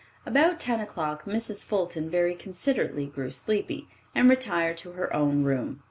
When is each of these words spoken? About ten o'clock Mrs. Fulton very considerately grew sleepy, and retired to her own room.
About 0.25 0.59
ten 0.59 0.79
o'clock 0.79 1.25
Mrs. 1.25 1.63
Fulton 1.63 2.09
very 2.09 2.33
considerately 2.33 3.05
grew 3.05 3.29
sleepy, 3.29 3.87
and 4.15 4.31
retired 4.31 4.79
to 4.79 4.93
her 4.93 5.15
own 5.15 5.43
room. 5.43 5.79